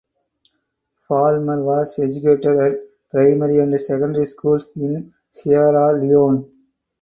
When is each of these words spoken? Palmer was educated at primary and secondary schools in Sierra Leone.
Palmer 1.07 1.61
was 1.63 1.99
educated 1.99 2.57
at 2.57 2.73
primary 3.11 3.59
and 3.59 3.79
secondary 3.79 4.25
schools 4.25 4.71
in 4.75 5.13
Sierra 5.29 5.93
Leone. 5.93 6.51